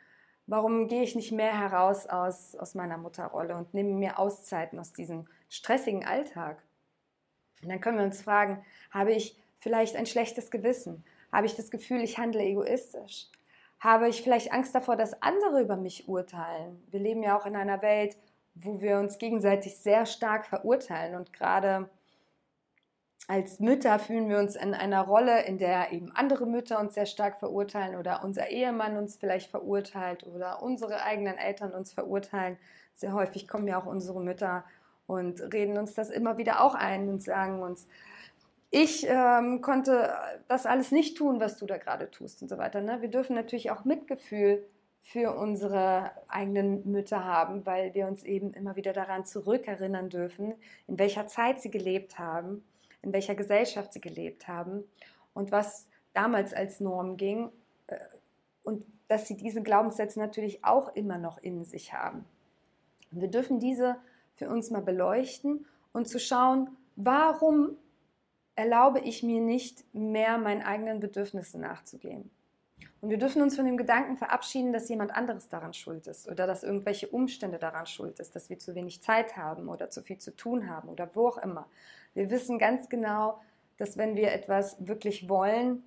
Warum 0.46 0.88
gehe 0.88 1.02
ich 1.02 1.14
nicht 1.14 1.32
mehr 1.32 1.58
heraus 1.58 2.06
aus, 2.06 2.56
aus 2.56 2.74
meiner 2.74 2.98
Mutterrolle 2.98 3.56
und 3.56 3.74
nehme 3.74 3.92
mir 3.94 4.18
Auszeiten 4.18 4.78
aus 4.78 4.92
diesem 4.92 5.26
stressigen 5.48 6.04
Alltag? 6.04 6.62
Und 7.62 7.68
dann 7.68 7.80
können 7.80 7.98
wir 7.98 8.04
uns 8.04 8.22
fragen, 8.22 8.64
habe 8.90 9.12
ich 9.12 9.40
vielleicht 9.60 9.96
ein 9.96 10.06
schlechtes 10.06 10.50
Gewissen? 10.50 11.04
Habe 11.30 11.46
ich 11.46 11.54
das 11.54 11.70
Gefühl, 11.70 12.02
ich 12.02 12.18
handle 12.18 12.42
egoistisch? 12.42 13.28
Habe 13.78 14.08
ich 14.08 14.22
vielleicht 14.22 14.52
Angst 14.52 14.74
davor, 14.74 14.96
dass 14.96 15.22
andere 15.22 15.60
über 15.60 15.76
mich 15.76 16.08
urteilen? 16.08 16.82
Wir 16.90 17.00
leben 17.00 17.22
ja 17.22 17.38
auch 17.38 17.46
in 17.46 17.56
einer 17.56 17.82
Welt, 17.82 18.16
wo 18.54 18.80
wir 18.80 18.98
uns 18.98 19.18
gegenseitig 19.18 19.76
sehr 19.78 20.06
stark 20.06 20.46
verurteilen. 20.46 21.14
Und 21.14 21.32
gerade 21.32 21.88
als 23.28 23.60
Mütter 23.60 23.98
fühlen 23.98 24.28
wir 24.28 24.38
uns 24.38 24.56
in 24.56 24.74
einer 24.74 25.02
Rolle, 25.02 25.44
in 25.44 25.58
der 25.58 25.92
eben 25.92 26.10
andere 26.12 26.46
Mütter 26.46 26.80
uns 26.80 26.94
sehr 26.94 27.06
stark 27.06 27.38
verurteilen 27.38 27.96
oder 27.96 28.24
unser 28.24 28.48
Ehemann 28.48 28.96
uns 28.96 29.16
vielleicht 29.16 29.50
verurteilt 29.50 30.26
oder 30.26 30.62
unsere 30.62 31.02
eigenen 31.02 31.38
Eltern 31.38 31.72
uns 31.72 31.92
verurteilen. 31.92 32.58
Sehr 32.94 33.12
häufig 33.12 33.46
kommen 33.46 33.68
ja 33.68 33.80
auch 33.80 33.86
unsere 33.86 34.20
Mütter 34.20 34.64
und 35.06 35.40
reden 35.52 35.78
uns 35.78 35.94
das 35.94 36.10
immer 36.10 36.36
wieder 36.36 36.62
auch 36.62 36.74
ein 36.74 37.08
und 37.08 37.22
sagen 37.22 37.62
uns, 37.62 37.86
ich 38.70 39.06
ähm, 39.06 39.60
konnte 39.60 40.14
das 40.48 40.66
alles 40.66 40.92
nicht 40.92 41.16
tun, 41.16 41.40
was 41.40 41.58
du 41.58 41.66
da 41.66 41.76
gerade 41.76 42.10
tust 42.10 42.42
und 42.42 42.48
so 42.48 42.58
weiter. 42.58 42.80
Ne? 42.80 43.02
Wir 43.02 43.10
dürfen 43.10 43.36
natürlich 43.36 43.70
auch 43.70 43.84
Mitgefühl 43.84 44.66
für 45.00 45.36
unsere 45.36 46.10
eigenen 46.28 46.90
Mütter 46.90 47.24
haben, 47.24 47.66
weil 47.66 47.92
wir 47.92 48.06
uns 48.06 48.24
eben 48.24 48.54
immer 48.54 48.76
wieder 48.76 48.92
daran 48.92 49.26
zurückerinnern 49.26 50.08
dürfen, 50.08 50.54
in 50.86 50.98
welcher 50.98 51.26
Zeit 51.26 51.60
sie 51.60 51.70
gelebt 51.70 52.18
haben, 52.18 52.64
in 53.02 53.12
welcher 53.12 53.34
Gesellschaft 53.34 53.92
sie 53.92 54.00
gelebt 54.00 54.48
haben 54.48 54.84
und 55.34 55.52
was 55.52 55.86
damals 56.14 56.54
als 56.54 56.80
Norm 56.80 57.16
ging 57.16 57.50
äh, 57.88 57.96
und 58.62 58.84
dass 59.08 59.28
sie 59.28 59.36
diese 59.36 59.62
Glaubenssätze 59.62 60.18
natürlich 60.18 60.64
auch 60.64 60.94
immer 60.94 61.18
noch 61.18 61.38
in 61.38 61.64
sich 61.64 61.92
haben. 61.92 62.24
Wir 63.10 63.28
dürfen 63.28 63.60
diese 63.60 63.96
für 64.36 64.48
uns 64.48 64.70
mal 64.70 64.80
beleuchten 64.80 65.66
und 65.92 66.08
zu 66.08 66.18
schauen, 66.18 66.70
warum 66.96 67.76
erlaube 68.54 69.00
ich 69.00 69.22
mir 69.22 69.40
nicht 69.40 69.84
mehr 69.94 70.38
meinen 70.38 70.62
eigenen 70.62 71.00
Bedürfnissen 71.00 71.60
nachzugehen. 71.60 72.30
Und 73.00 73.10
wir 73.10 73.18
dürfen 73.18 73.42
uns 73.42 73.56
von 73.56 73.64
dem 73.64 73.76
Gedanken 73.76 74.16
verabschieden, 74.16 74.72
dass 74.72 74.88
jemand 74.88 75.12
anderes 75.14 75.48
daran 75.48 75.74
schuld 75.74 76.06
ist 76.06 76.28
oder 76.28 76.46
dass 76.46 76.62
irgendwelche 76.62 77.08
Umstände 77.08 77.58
daran 77.58 77.86
schuld 77.86 78.20
ist, 78.20 78.36
dass 78.36 78.48
wir 78.48 78.58
zu 78.58 78.74
wenig 78.74 79.02
Zeit 79.02 79.36
haben 79.36 79.68
oder 79.68 79.90
zu 79.90 80.02
viel 80.02 80.18
zu 80.18 80.34
tun 80.36 80.70
haben 80.70 80.88
oder 80.88 81.10
wo 81.14 81.28
auch 81.28 81.38
immer. 81.38 81.66
Wir 82.14 82.30
wissen 82.30 82.58
ganz 82.58 82.88
genau, 82.88 83.40
dass 83.78 83.96
wenn 83.96 84.16
wir 84.16 84.32
etwas 84.32 84.86
wirklich 84.86 85.28
wollen 85.28 85.82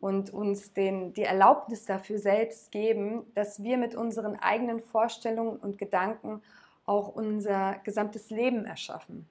und 0.00 0.32
uns 0.32 0.72
den, 0.72 1.12
die 1.12 1.24
Erlaubnis 1.24 1.84
dafür 1.84 2.18
selbst 2.18 2.70
geben, 2.70 3.26
dass 3.34 3.62
wir 3.62 3.76
mit 3.76 3.94
unseren 3.94 4.36
eigenen 4.36 4.80
Vorstellungen 4.80 5.56
und 5.56 5.78
Gedanken 5.78 6.42
auch 6.86 7.08
unser 7.08 7.78
gesamtes 7.84 8.30
Leben 8.30 8.64
erschaffen. 8.64 9.28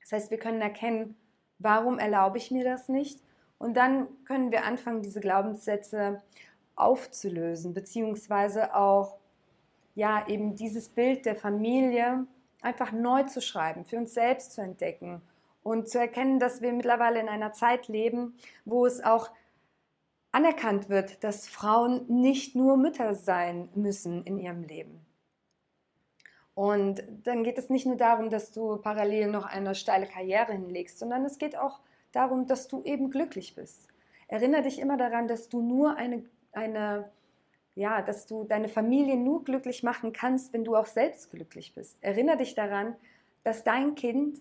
Das 0.00 0.12
heißt, 0.12 0.30
wir 0.30 0.38
können 0.38 0.60
erkennen, 0.60 1.16
warum 1.58 1.98
erlaube 1.98 2.38
ich 2.38 2.50
mir 2.50 2.64
das 2.64 2.88
nicht 2.88 3.20
und 3.58 3.76
dann 3.76 4.08
können 4.24 4.50
wir 4.50 4.64
anfangen, 4.64 5.02
diese 5.02 5.20
Glaubenssätze 5.20 6.22
aufzulösen, 6.76 7.72
beziehungsweise 7.72 8.74
auch 8.74 9.18
ja 9.94 10.26
eben 10.26 10.56
dieses 10.56 10.88
Bild 10.88 11.24
der 11.24 11.36
Familie 11.36 12.26
einfach 12.64 12.92
neu 12.92 13.22
zu 13.24 13.40
schreiben, 13.40 13.84
für 13.84 13.96
uns 13.96 14.14
selbst 14.14 14.52
zu 14.52 14.62
entdecken 14.62 15.22
und 15.62 15.88
zu 15.88 15.98
erkennen, 15.98 16.38
dass 16.38 16.62
wir 16.62 16.72
mittlerweile 16.72 17.20
in 17.20 17.28
einer 17.28 17.52
Zeit 17.52 17.88
leben, 17.88 18.36
wo 18.64 18.86
es 18.86 19.02
auch 19.02 19.30
anerkannt 20.32 20.88
wird, 20.88 21.22
dass 21.22 21.46
Frauen 21.46 22.04
nicht 22.08 22.56
nur 22.56 22.76
Mütter 22.76 23.14
sein 23.14 23.68
müssen 23.74 24.24
in 24.24 24.38
ihrem 24.38 24.64
Leben. 24.64 25.04
Und 26.54 27.02
dann 27.24 27.42
geht 27.42 27.58
es 27.58 27.70
nicht 27.70 27.86
nur 27.86 27.96
darum, 27.96 28.30
dass 28.30 28.52
du 28.52 28.76
parallel 28.76 29.28
noch 29.28 29.44
eine 29.44 29.74
steile 29.74 30.06
Karriere 30.06 30.52
hinlegst, 30.52 30.98
sondern 30.98 31.24
es 31.24 31.38
geht 31.38 31.56
auch 31.56 31.80
darum, 32.12 32.46
dass 32.46 32.68
du 32.68 32.82
eben 32.84 33.10
glücklich 33.10 33.54
bist. 33.54 33.88
Erinnere 34.28 34.62
dich 34.62 34.78
immer 34.78 34.96
daran, 34.96 35.28
dass 35.28 35.48
du 35.48 35.60
nur 35.60 35.96
eine, 35.96 36.24
eine 36.52 37.10
ja, 37.74 38.02
dass 38.02 38.26
du 38.26 38.44
deine 38.44 38.68
Familie 38.68 39.16
nur 39.16 39.44
glücklich 39.44 39.82
machen 39.82 40.12
kannst, 40.12 40.52
wenn 40.52 40.64
du 40.64 40.76
auch 40.76 40.86
selbst 40.86 41.30
glücklich 41.30 41.74
bist. 41.74 41.96
Erinnere 42.00 42.38
dich 42.38 42.54
daran, 42.54 42.94
dass 43.42 43.64
dein 43.64 43.94
Kind 43.94 44.40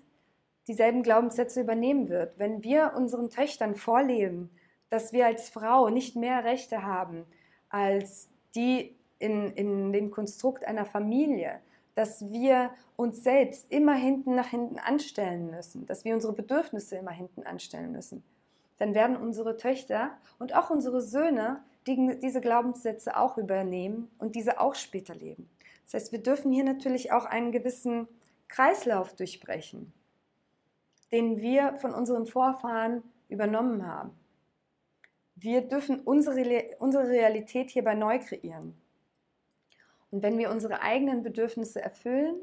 dieselben 0.68 1.04
Glaubenssätze 1.04 1.62
übernehmen 1.62 2.10
wird. 2.10 2.38
Wenn 2.38 2.64
wir 2.64 2.94
unseren 2.96 3.30
Töchtern 3.30 3.76
vorleben, 3.76 4.50
dass 4.90 5.12
wir 5.12 5.26
als 5.26 5.50
Frau 5.50 5.90
nicht 5.90 6.16
mehr 6.16 6.44
Rechte 6.44 6.84
haben 6.84 7.26
als 7.74 8.30
die 8.54 8.96
in, 9.18 9.52
in 9.54 9.92
dem 9.92 10.12
Konstrukt 10.12 10.66
einer 10.66 10.86
Familie, 10.86 11.60
dass 11.96 12.32
wir 12.32 12.70
uns 12.96 13.24
selbst 13.24 13.72
immer 13.72 13.96
hinten 13.96 14.36
nach 14.36 14.48
hinten 14.48 14.78
anstellen 14.78 15.50
müssen, 15.50 15.88
dass 15.88 16.06
wir 16.06 16.14
unsere 16.14 16.34
Bedürfnisse 16.34 16.98
immer 16.98 17.12
hinten 17.12 17.44
anstellen 17.44 17.92
müssen, 17.92 18.24
dann 18.78 18.94
werden 18.94 19.18
unsere 19.18 19.58
Töchter 19.58 20.12
und 20.38 20.56
auch 20.56 20.70
unsere 20.70 21.02
Söhne 21.02 21.64
die, 21.88 22.20
diese 22.22 22.42
Glaubenssätze 22.42 23.18
auch 23.18 23.38
übernehmen 23.38 24.10
und 24.18 24.36
diese 24.36 24.60
auch 24.60 24.76
später 24.76 25.16
leben. 25.16 25.50
Das 25.86 25.96
heißt, 25.96 26.12
wir 26.12 26.20
dürfen 26.20 26.52
hier 26.52 26.64
natürlich 26.64 27.12
auch 27.12 27.26
einen 27.26 27.52
gewissen 27.52 28.08
Kreislauf 28.48 29.16
durchbrechen, 29.16 29.92
den 31.12 31.42
wir 31.42 31.76
von 31.78 31.94
unseren 31.94 32.26
Vorfahren 32.26 33.04
übernommen 33.30 33.86
haben. 33.86 34.12
Wir 35.36 35.62
dürfen 35.62 36.00
unsere, 36.02 36.76
unsere 36.80 37.10
Realität 37.10 37.72
hierbei 37.72 37.96
neu 37.96 38.20
kreieren. 38.20 38.76
Und 40.12 40.22
wenn 40.22 40.38
wir 40.38 40.52
unsere 40.52 40.82
eigenen 40.82 41.24
Bedürfnisse 41.24 41.82
erfüllen, 41.82 42.36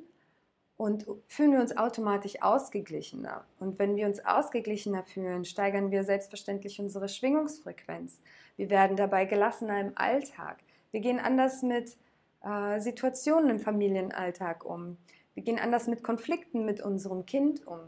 und 0.80 1.04
fühlen 1.26 1.52
wir 1.52 1.60
uns 1.60 1.76
automatisch 1.76 2.40
ausgeglichener. 2.40 3.44
Und 3.58 3.78
wenn 3.78 3.96
wir 3.96 4.06
uns 4.06 4.24
ausgeglichener 4.24 5.04
fühlen, 5.04 5.44
steigern 5.44 5.90
wir 5.90 6.04
selbstverständlich 6.04 6.80
unsere 6.80 7.06
Schwingungsfrequenz. 7.06 8.22
Wir 8.60 8.68
werden 8.68 8.94
dabei 8.94 9.24
gelassener 9.24 9.80
im 9.80 9.92
Alltag. 9.94 10.58
Wir 10.90 11.00
gehen 11.00 11.18
anders 11.18 11.62
mit 11.62 11.96
äh, 12.42 12.78
Situationen 12.78 13.48
im 13.48 13.58
Familienalltag 13.58 14.66
um. 14.66 14.98
Wir 15.32 15.42
gehen 15.42 15.58
anders 15.58 15.86
mit 15.86 16.02
Konflikten 16.02 16.66
mit 16.66 16.82
unserem 16.82 17.24
Kind 17.24 17.66
um. 17.66 17.78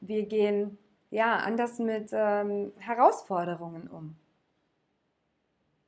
Wir 0.00 0.26
gehen 0.26 0.76
ja 1.10 1.36
anders 1.36 1.78
mit 1.78 2.10
ähm, 2.12 2.70
Herausforderungen 2.76 3.88
um. 3.88 4.14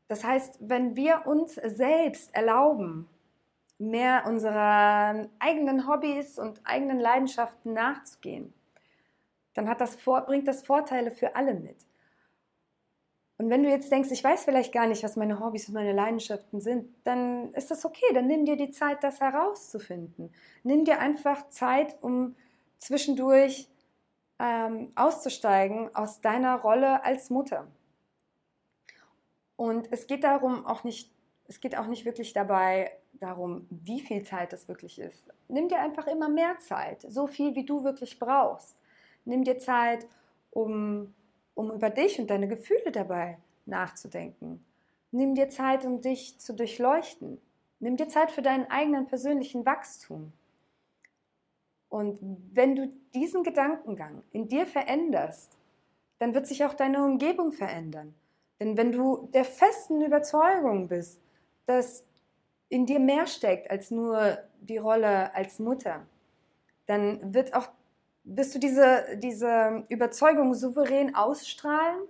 Das 0.09 0.25
heißt, 0.25 0.61
wenn 0.61 0.97
wir 0.97 1.27
uns 1.27 1.57
selbst 1.57 2.35
erlauben, 2.35 3.11
mehr 3.77 4.25
unserer 4.27 5.29
eigenen 5.41 5.87
Hobbys 5.87 6.39
und 6.39 6.59
eigenen 6.65 7.01
Leidenschaften 7.01 7.75
nachzugehen, 7.75 8.55
dann 9.53 9.67
das 9.77 9.99
bringt 9.99 10.49
das 10.49 10.63
Vorteile 10.63 11.11
für 11.11 11.37
alle 11.37 11.53
mit. 11.53 11.77
Und 13.43 13.51
wenn 13.51 13.65
du 13.65 13.69
jetzt 13.69 13.91
denkst, 13.91 14.13
ich 14.13 14.23
weiß 14.23 14.45
vielleicht 14.45 14.73
gar 14.73 14.87
nicht, 14.87 15.03
was 15.03 15.17
meine 15.17 15.41
Hobbys 15.41 15.67
und 15.67 15.75
meine 15.75 15.93
Leidenschaften 15.93 16.61
sind, 16.61 16.95
dann 17.03 17.53
ist 17.55 17.73
das 17.73 17.85
okay. 17.85 18.07
Dann 18.15 18.29
nimm 18.29 18.45
dir 18.45 18.55
die 18.55 18.71
Zeit, 18.71 19.03
das 19.03 19.21
herauszufinden. 19.21 20.33
Nimm 20.63 20.85
dir 20.85 21.01
einfach 21.01 21.49
Zeit, 21.49 22.01
um 22.03 22.37
zwischendurch 22.79 23.69
ähm, 24.39 24.93
auszusteigen 24.95 25.93
aus 25.93 26.21
deiner 26.21 26.61
Rolle 26.61 27.05
als 27.05 27.31
Mutter. 27.31 27.67
Und 29.57 29.91
es 29.91 30.07
geht 30.07 30.23
darum 30.23 30.65
auch 30.65 30.85
nicht, 30.85 31.11
es 31.49 31.59
geht 31.59 31.77
auch 31.77 31.89
nicht 31.89 32.05
wirklich 32.05 32.33
dabei 32.33 32.93
darum, 33.15 33.67
wie 33.71 33.99
viel 33.99 34.23
Zeit 34.23 34.53
das 34.53 34.69
wirklich 34.69 35.01
ist. 35.01 35.27
Nimm 35.49 35.67
dir 35.67 35.81
einfach 35.81 36.07
immer 36.07 36.29
mehr 36.29 36.61
Zeit, 36.61 37.05
so 37.09 37.27
viel 37.27 37.57
wie 37.57 37.65
du 37.65 37.83
wirklich 37.83 38.21
brauchst. 38.21 38.77
Nimm 39.25 39.43
dir 39.43 39.59
Zeit, 39.59 40.07
um 40.53 41.13
um 41.55 41.71
über 41.71 41.91
dich 41.91 42.19
und 42.19 42.31
deine 42.31 42.49
Gefühle 42.49 42.93
dabei 42.93 43.39
nachzudenken. 43.67 44.65
Nimm 45.11 45.35
dir 45.35 45.49
Zeit, 45.49 45.85
um 45.85 46.01
dich 46.01 46.39
zu 46.39 46.55
durchleuchten. 46.55 47.41
Nimm 47.81 47.97
dir 47.97 48.09
Zeit 48.09 48.31
für 48.31 48.43
deinen 48.43 48.71
eigenen 48.71 49.07
persönlichen 49.07 49.67
Wachstum. 49.67 50.33
Und 51.89 52.19
wenn 52.53 52.75
du 52.75 52.91
diesen 53.15 53.43
Gedankengang 53.43 54.23
in 54.31 54.49
dir 54.49 54.67
veränderst, 54.67 55.59
dann 56.19 56.33
wird 56.33 56.47
sich 56.47 56.65
auch 56.65 56.73
deine 56.73 57.05
Umgebung 57.05 57.53
verändern. 57.53 58.15
Denn 58.59 58.77
wenn 58.77 58.93
du 58.93 59.29
der 59.35 59.45
festen 59.45 60.01
Überzeugung 60.01 60.89
bist, 60.89 61.21
dass 61.67 62.07
in 62.69 62.87
dir 62.87 63.01
mehr 63.01 63.27
steckt 63.27 63.71
als 63.71 63.91
nur 63.91 64.39
die 64.61 64.79
Rolle 64.79 65.35
als 65.35 65.59
Mutter, 65.59 66.07
dann 66.87 67.35
wird 67.35 67.55
auch 67.55 67.69
wirst 68.25 68.55
du 68.55 68.59
diese, 68.59 69.05
diese 69.17 69.85
Überzeugung 69.89 70.55
souverän 70.55 71.15
ausstrahlen 71.15 72.03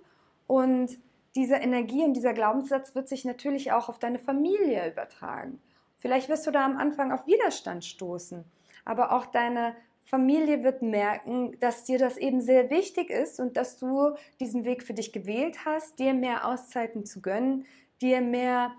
und 0.47 0.97
diese 1.35 1.55
Energie 1.55 2.03
und 2.03 2.13
dieser 2.13 2.33
Glaubenssatz 2.33 2.93
wird 2.93 3.09
sich 3.09 3.25
natürlich 3.25 3.71
auch 3.71 3.89
auf 3.89 3.97
deine 3.97 4.19
Familie 4.19 4.89
übertragen. 4.91 5.59
Vielleicht 5.97 6.29
wirst 6.29 6.45
du 6.45 6.51
da 6.51 6.65
am 6.65 6.77
Anfang 6.77 7.11
auf 7.11 7.25
Widerstand 7.25 7.85
stoßen, 7.85 8.43
aber 8.85 9.13
auch 9.13 9.25
deine 9.25 9.75
Familie 10.03 10.63
wird 10.63 10.81
merken, 10.81 11.57
dass 11.59 11.85
dir 11.85 11.97
das 11.97 12.17
eben 12.17 12.41
sehr 12.41 12.69
wichtig 12.69 13.09
ist 13.09 13.39
und 13.39 13.57
dass 13.57 13.77
du 13.77 14.15
diesen 14.39 14.65
Weg 14.65 14.83
für 14.83 14.93
dich 14.93 15.13
gewählt 15.13 15.65
hast, 15.65 15.97
dir 15.97 16.13
mehr 16.13 16.45
Auszeiten 16.45 17.05
zu 17.05 17.21
gönnen, 17.21 17.65
dir 18.01 18.21
mehr 18.21 18.73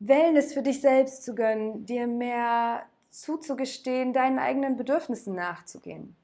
Wellness 0.00 0.52
für 0.52 0.62
dich 0.62 0.80
selbst 0.80 1.22
zu 1.22 1.34
gönnen, 1.34 1.86
dir 1.86 2.06
mehr 2.06 2.84
zuzugestehen, 3.10 4.12
deinen 4.12 4.40
eigenen 4.40 4.76
Bedürfnissen 4.76 5.34
nachzugehen. 5.34 6.16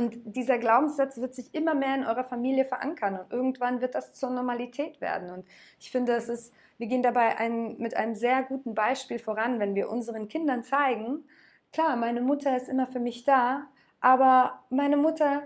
Und 0.00 0.34
dieser 0.34 0.56
Glaubenssatz 0.56 1.18
wird 1.18 1.34
sich 1.34 1.54
immer 1.54 1.74
mehr 1.74 1.94
in 1.94 2.06
eurer 2.06 2.24
Familie 2.24 2.64
verankern 2.64 3.20
und 3.20 3.30
irgendwann 3.30 3.82
wird 3.82 3.94
das 3.94 4.14
zur 4.14 4.30
Normalität 4.30 4.98
werden. 5.02 5.30
Und 5.30 5.44
ich 5.78 5.90
finde, 5.90 6.12
es 6.14 6.30
ist, 6.30 6.54
wir 6.78 6.86
gehen 6.86 7.02
dabei 7.02 7.36
ein, 7.36 7.76
mit 7.76 7.94
einem 7.94 8.14
sehr 8.14 8.42
guten 8.44 8.74
Beispiel 8.74 9.18
voran, 9.18 9.60
wenn 9.60 9.74
wir 9.74 9.90
unseren 9.90 10.26
Kindern 10.28 10.64
zeigen, 10.64 11.24
klar, 11.70 11.96
meine 11.96 12.22
Mutter 12.22 12.56
ist 12.56 12.70
immer 12.70 12.86
für 12.86 12.98
mich 12.98 13.24
da, 13.24 13.66
aber 14.00 14.64
meine 14.70 14.96
Mutter 14.96 15.42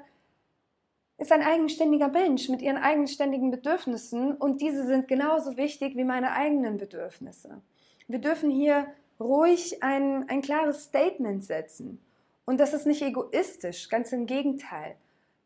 ist 1.18 1.32
ein 1.32 1.42
eigenständiger 1.42 2.08
Mensch 2.08 2.48
mit 2.48 2.62
ihren 2.62 2.76
eigenständigen 2.76 3.50
Bedürfnissen 3.50 4.36
und 4.36 4.60
diese 4.60 4.86
sind 4.86 5.08
genauso 5.08 5.56
wichtig 5.56 5.96
wie 5.96 6.04
meine 6.04 6.30
eigenen 6.30 6.76
Bedürfnisse. 6.76 7.60
Wir 8.06 8.20
dürfen 8.20 8.50
hier 8.50 8.86
ruhig 9.18 9.82
ein, 9.82 10.28
ein 10.28 10.42
klares 10.42 10.84
Statement 10.84 11.44
setzen. 11.44 12.00
Und 12.44 12.60
das 12.60 12.74
ist 12.74 12.86
nicht 12.86 13.02
egoistisch, 13.02 13.88
ganz 13.88 14.12
im 14.12 14.26
Gegenteil. 14.26 14.96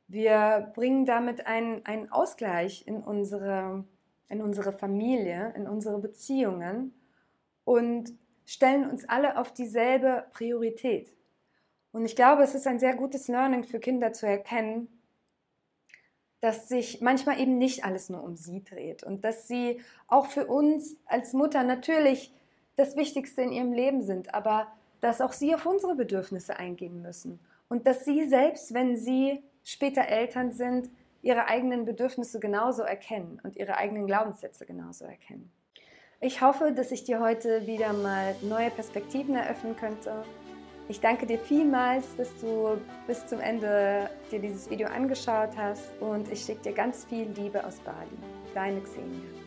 Wir 0.08 0.72
bringen 0.74 1.04
damit 1.04 1.46
einen, 1.46 1.84
einen 1.84 2.10
Ausgleich 2.10 2.86
in 2.86 3.02
unsere, 3.02 3.84
in 4.28 4.40
unsere 4.40 4.72
Familie, 4.72 5.52
in 5.54 5.68
unsere 5.68 5.98
Beziehungen 5.98 6.94
und 7.64 8.14
stellen 8.46 8.88
uns 8.88 9.08
alle 9.08 9.36
auf 9.36 9.52
dieselbe 9.52 10.24
Priorität. 10.32 11.14
Und 11.92 12.04
ich 12.04 12.16
glaube, 12.16 12.42
es 12.42 12.54
ist 12.54 12.66
ein 12.66 12.78
sehr 12.78 12.96
gutes 12.96 13.28
Learning 13.28 13.64
für 13.64 13.78
Kinder 13.78 14.12
zu 14.12 14.26
erkennen, 14.26 14.88
dass 16.40 16.68
sich 16.68 17.00
manchmal 17.00 17.40
eben 17.40 17.58
nicht 17.58 17.84
alles 17.84 18.08
nur 18.08 18.22
um 18.22 18.36
sie 18.36 18.62
dreht 18.62 19.02
und 19.02 19.24
dass 19.24 19.48
sie 19.48 19.80
auch 20.06 20.26
für 20.26 20.46
uns 20.46 20.96
als 21.06 21.32
Mutter 21.32 21.64
natürlich 21.64 22.32
das 22.76 22.96
Wichtigste 22.96 23.42
in 23.42 23.52
ihrem 23.52 23.72
Leben 23.72 24.02
sind, 24.02 24.34
aber 24.34 24.68
dass 25.00 25.20
auch 25.20 25.32
sie 25.32 25.54
auf 25.54 25.66
unsere 25.66 25.94
Bedürfnisse 25.94 26.58
eingehen 26.58 27.02
müssen 27.02 27.38
und 27.68 27.86
dass 27.86 28.04
sie 28.04 28.26
selbst, 28.28 28.74
wenn 28.74 28.96
sie 28.96 29.42
später 29.64 30.02
Eltern 30.02 30.52
sind, 30.52 30.90
ihre 31.22 31.46
eigenen 31.46 31.84
Bedürfnisse 31.84 32.40
genauso 32.40 32.82
erkennen 32.82 33.40
und 33.42 33.56
ihre 33.56 33.76
eigenen 33.76 34.06
Glaubenssätze 34.06 34.66
genauso 34.66 35.04
erkennen. 35.04 35.50
Ich 36.20 36.42
hoffe, 36.42 36.72
dass 36.72 36.90
ich 36.90 37.04
dir 37.04 37.20
heute 37.20 37.66
wieder 37.66 37.92
mal 37.92 38.34
neue 38.42 38.70
Perspektiven 38.70 39.36
eröffnen 39.36 39.76
könnte. 39.76 40.24
Ich 40.88 41.00
danke 41.00 41.26
dir 41.26 41.38
vielmals, 41.38 42.16
dass 42.16 42.34
du 42.40 42.78
bis 43.06 43.26
zum 43.26 43.40
Ende 43.40 44.10
dir 44.32 44.40
dieses 44.40 44.70
Video 44.70 44.88
angeschaut 44.88 45.50
hast 45.56 45.84
und 46.00 46.30
ich 46.32 46.40
schicke 46.40 46.62
dir 46.62 46.72
ganz 46.72 47.04
viel 47.04 47.28
Liebe 47.36 47.64
aus 47.64 47.78
Bali. 47.80 48.08
Deine 48.54 48.80
Xenia. 48.80 49.37